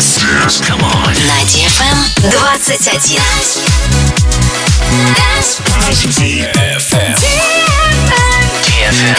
[0.00, 0.20] dance.
[0.20, 0.60] dance.
[0.60, 1.12] Come on.
[1.28, 1.98] На DFM
[2.30, 2.58] 21.
[5.14, 5.60] Dance.
[6.16, 7.14] DFM.
[8.64, 9.16] DFM.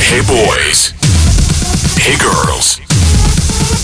[0.00, 0.92] Hey boys.
[1.98, 2.80] Hey girls.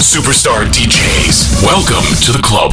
[0.01, 1.63] Superstar DJs.
[1.63, 2.73] Welcome to the club.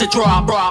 [0.00, 0.70] to draw, bra,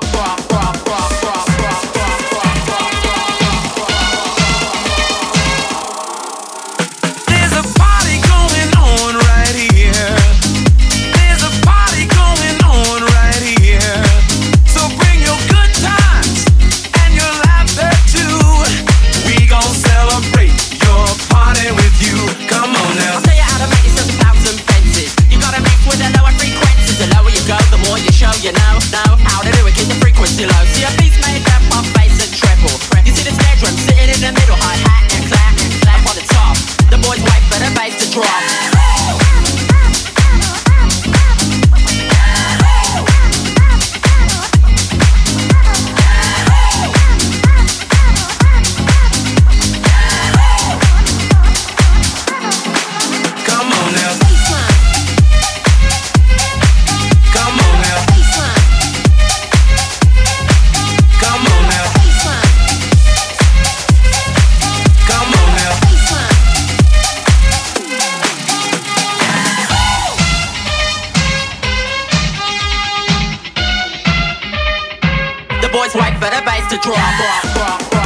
[75.96, 77.99] was for the bites to drop off.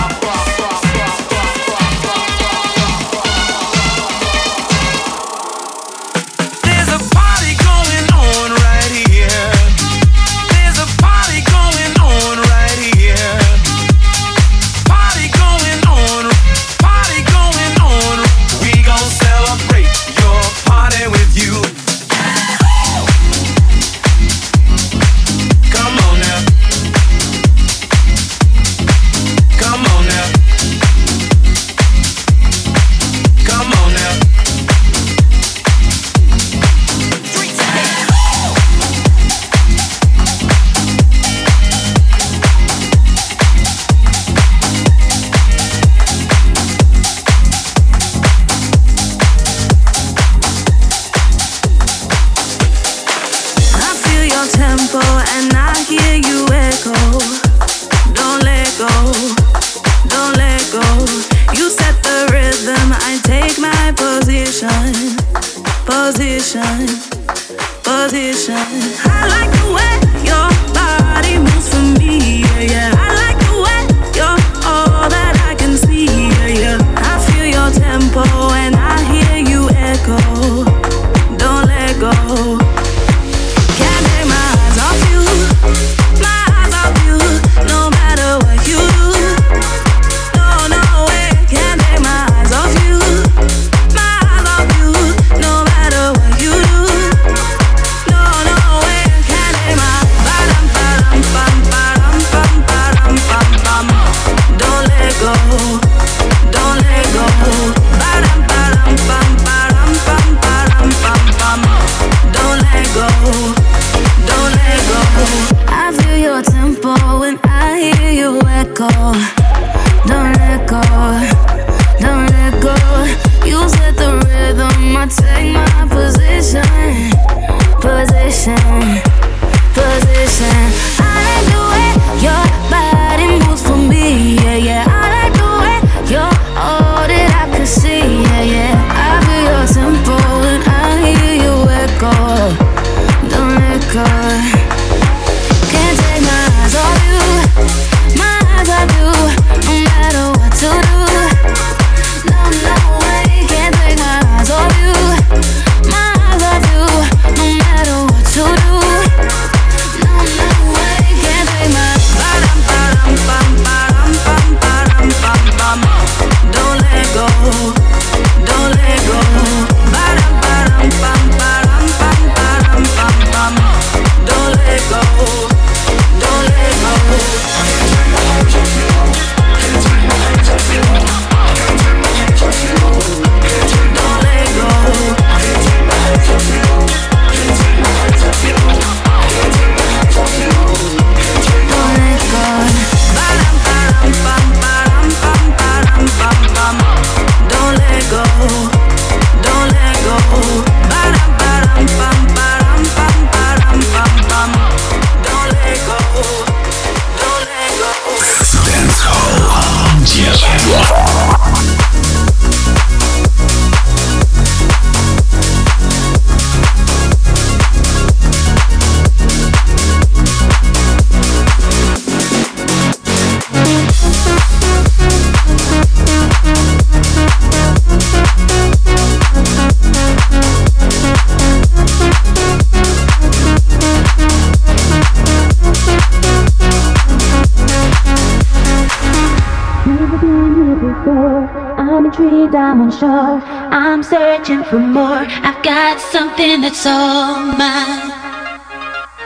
[243.05, 245.25] I'm searching for more.
[245.27, 248.11] I've got something that's all mine.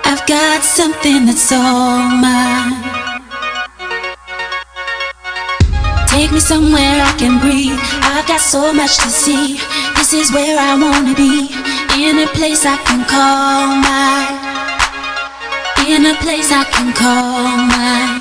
[0.04, 2.74] I've got something that's all mine.
[6.08, 7.78] Take me somewhere I can breathe.
[8.02, 9.60] I've got so much to see.
[9.96, 11.54] This is where I wanna be.
[12.02, 14.38] In a place I can call mine.
[15.88, 18.17] In a place I can call mine.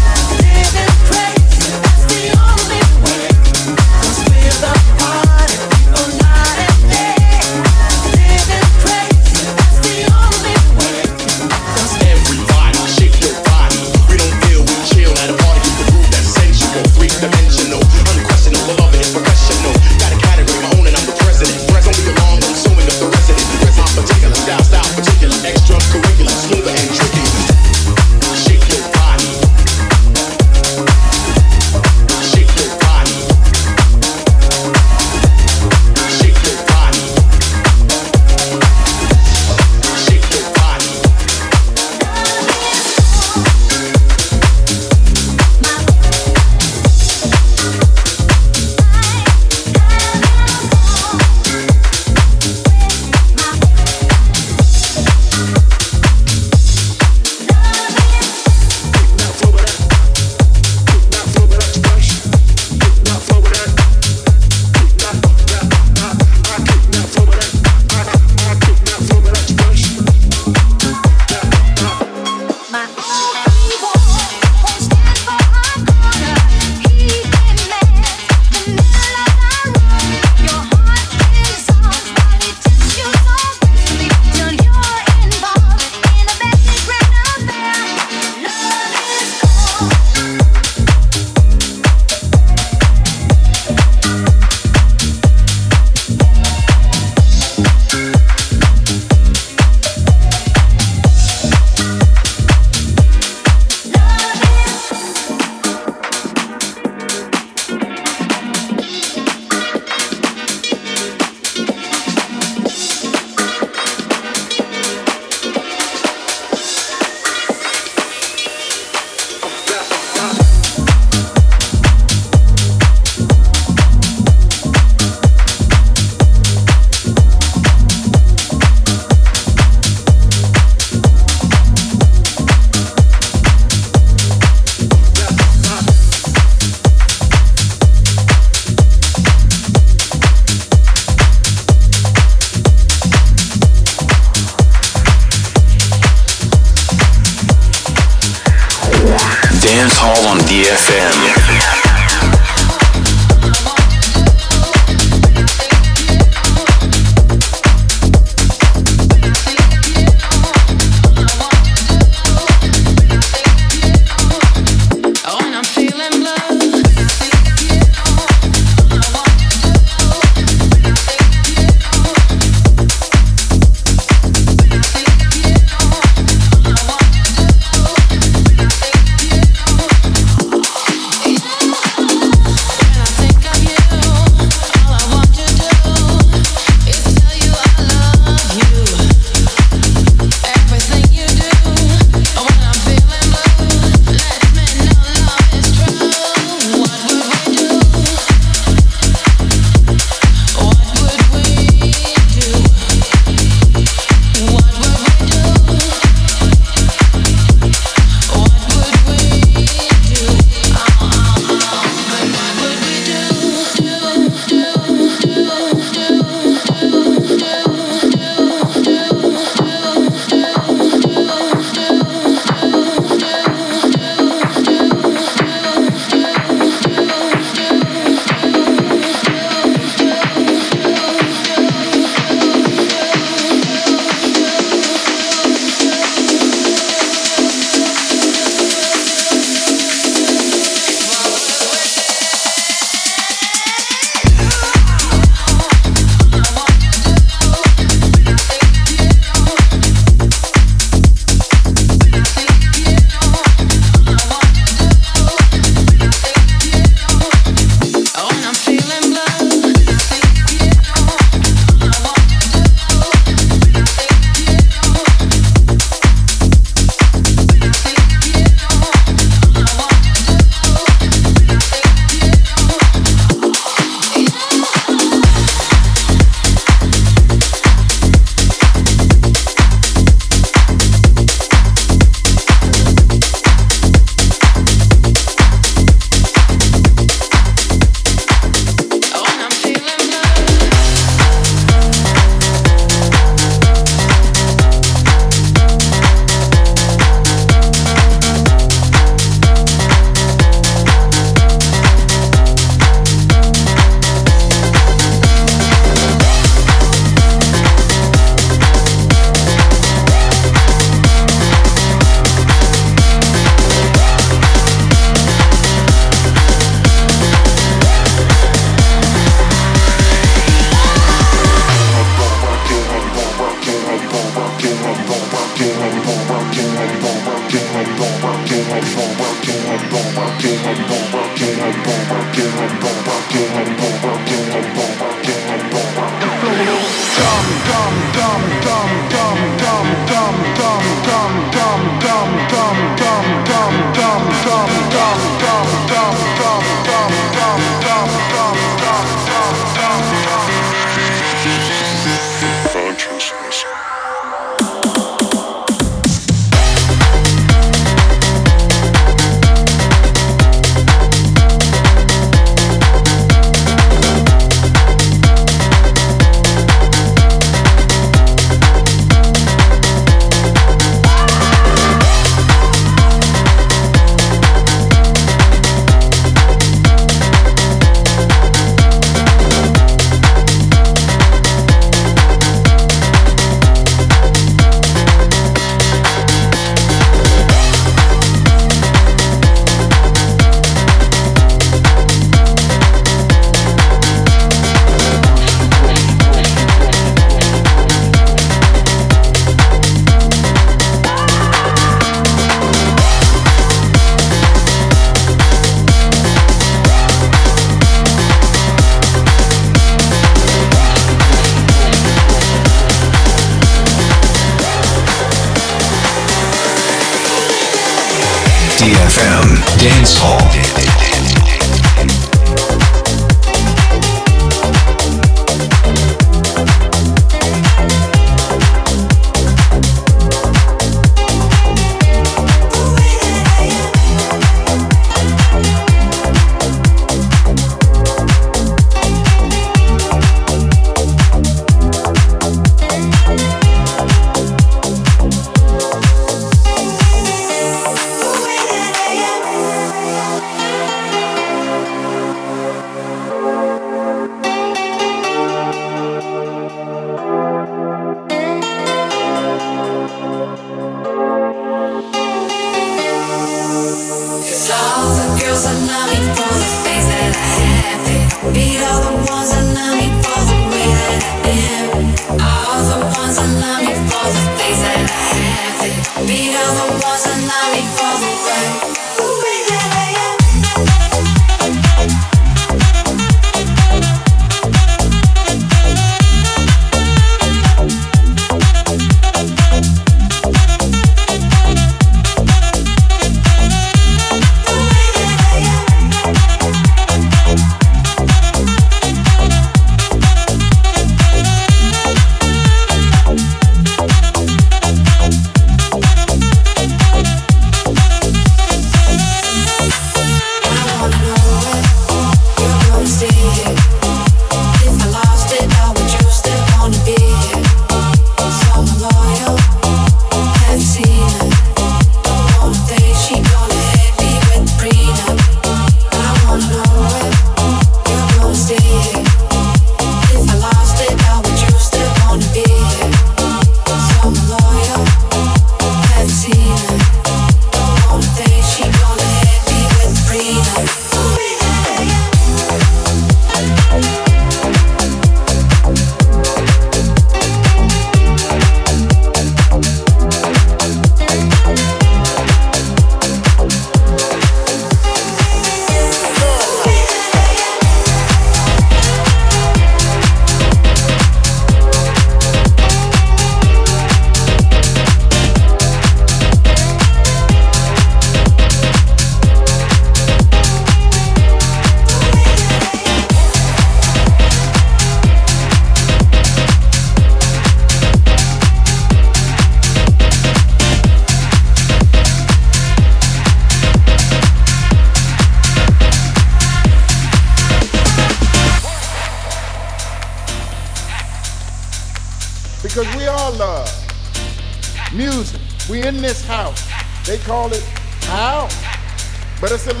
[599.68, 600.00] But it's a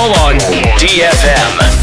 [0.00, 0.38] Hall on
[0.78, 1.79] DFM.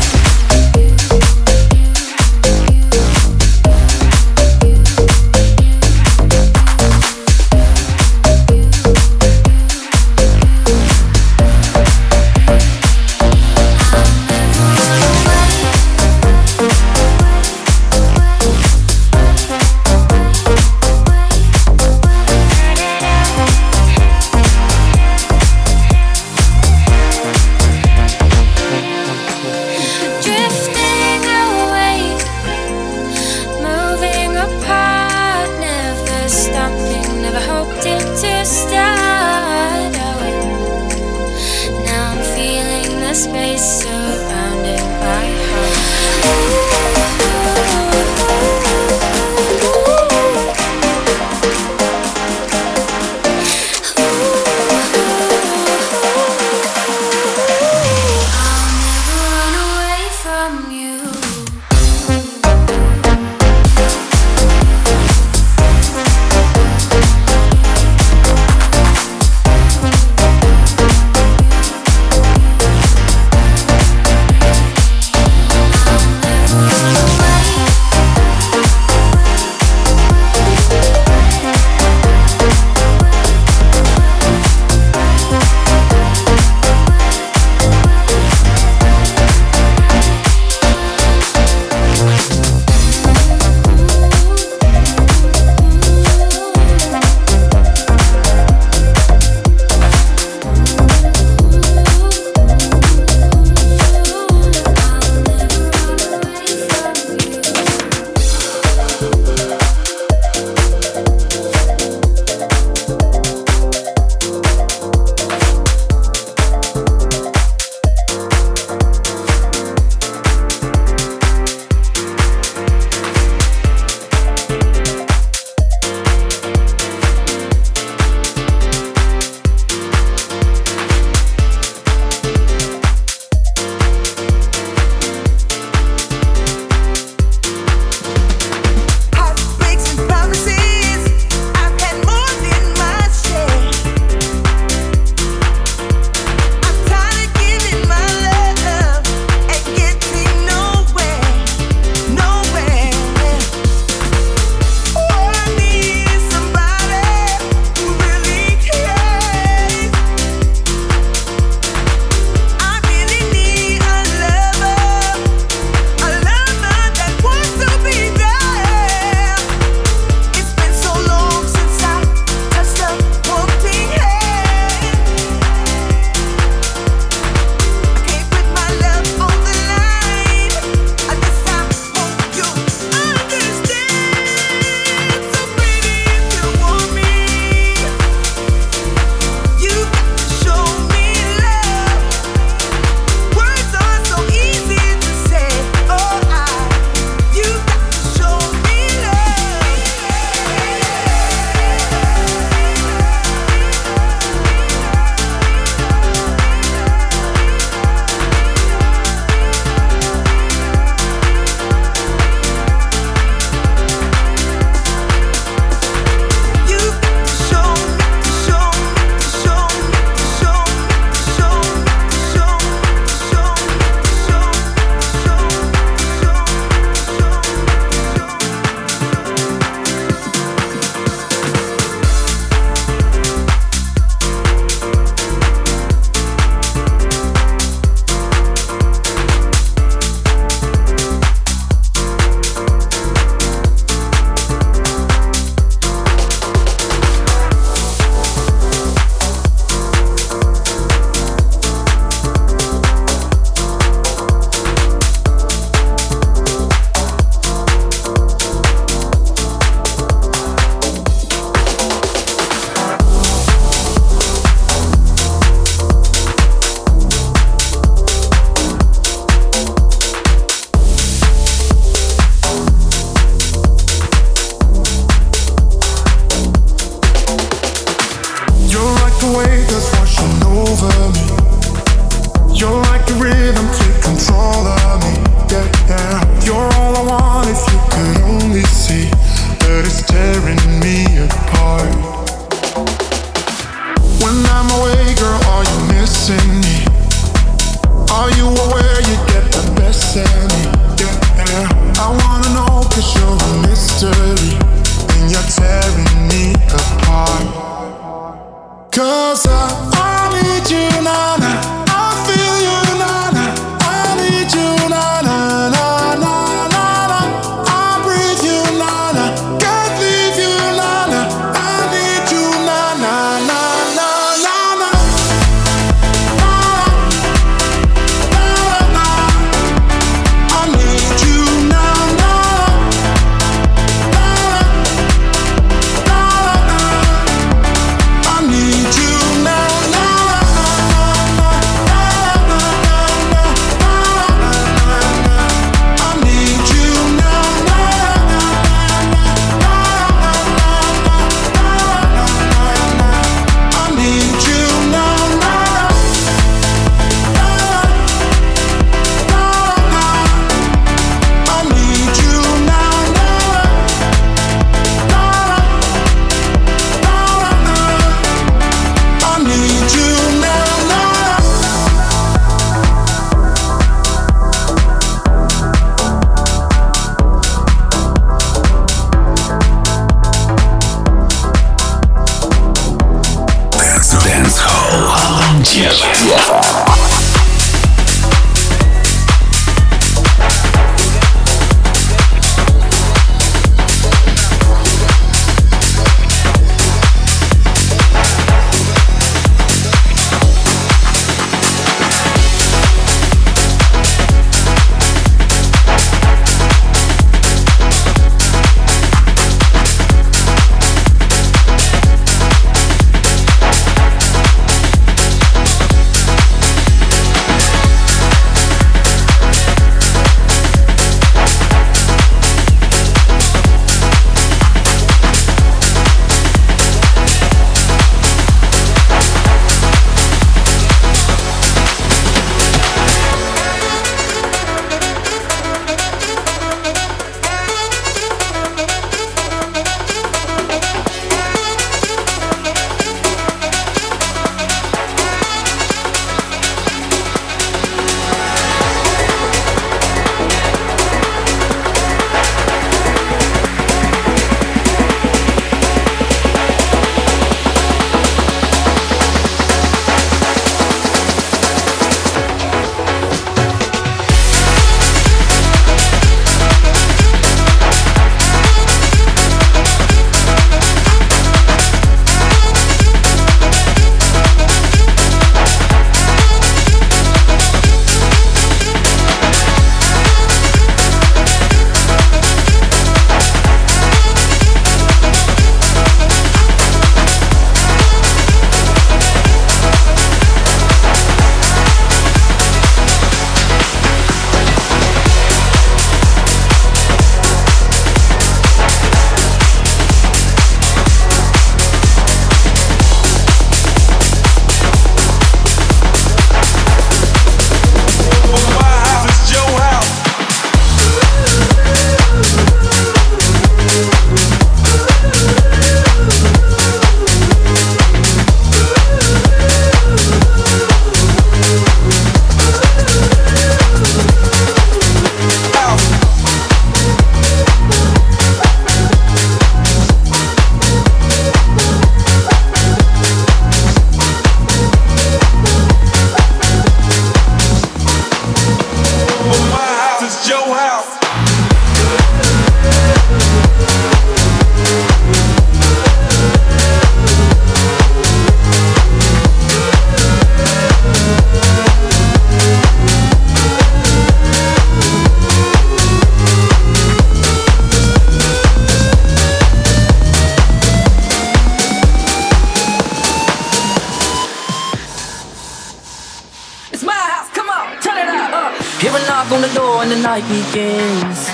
[570.39, 571.49] Night begins.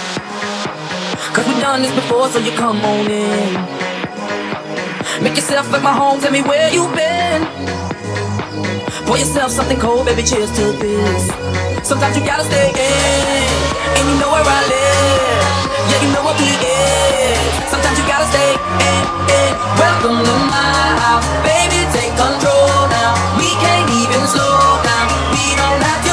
[1.34, 3.54] Cause we've done this before, so you come on in.
[5.24, 7.48] Make yourself at my home, tell me where you've been.
[9.08, 11.28] Pour yourself something cold, baby, cheers to this.
[11.88, 13.48] Sometimes you gotta stay in,
[13.96, 15.44] and you know where I live.
[15.90, 17.40] Yeah, you know what we is.
[17.72, 19.04] Sometimes you gotta stay in,
[19.40, 19.52] in.
[19.80, 23.16] Welcome to my house, baby, take control now.
[23.40, 25.08] We can't even slow down.
[25.32, 26.13] We don't have to